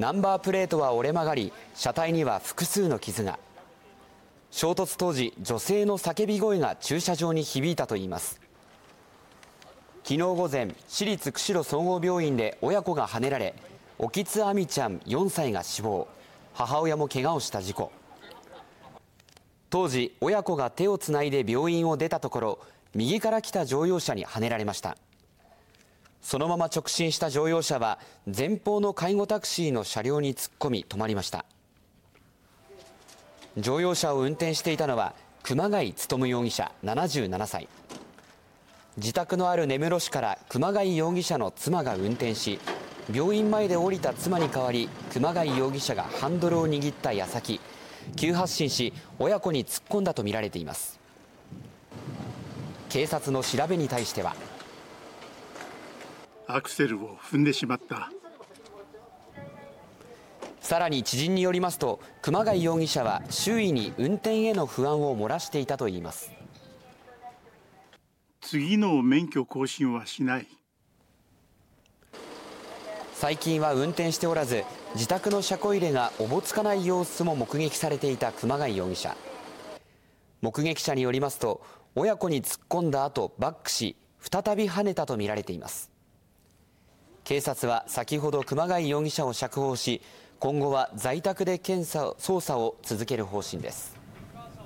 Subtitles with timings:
[0.00, 3.38] ナンバープレートは折れ曲がり車体には複数の傷が。
[4.50, 8.40] 衝突当時女性の叫び声が駐車場に響いたといいます。
[10.02, 13.54] 昨日午前市立釧路総合病院で親子がはねられ
[13.98, 16.08] 沖津亜美ちゃん4歳が死亡。
[16.54, 17.92] 母親も怪我をした事故。
[19.68, 22.58] 当時親子が手をつないで病院を出たところ
[22.94, 24.96] 右から来た乗用車にはねられました。
[26.22, 31.44] そのまま直進した乗用車は前方の介護タクシーの車両に突っ込み止まりました。
[33.56, 37.68] 乗用車を運転していたのは熊谷勉容疑者77歳。
[38.96, 42.58] 自宅のある根室市から熊谷容疑者の妻が運転し
[43.12, 47.60] 病院前で降りた妻に代わり熊谷容疑者がハンドルを握った矢先
[48.16, 50.98] 急発進し親子に突っ込んだとみられています。
[52.88, 54.34] 警察の調べに対しては
[56.54, 58.10] アクセルを踏んでしまった。
[60.60, 66.30] さらに知人によりますと熊谷容疑者は周囲に運転への不安を漏らしていたといいます。
[68.40, 70.46] 次の免許更新はしない。
[73.14, 79.16] 最近は運転しておらず自宅の車庫入れがおぼつかない様子も目撃されていた熊谷容疑者。
[80.42, 81.62] 目撃者によりますと
[81.94, 85.90] 親子に突っ込んだ後バックし再び跳ねたとみられています
[87.30, 90.02] 警察は先ほど熊谷容疑者を釈放し
[90.40, 93.99] 今後は在宅で検査捜査を続ける方針です。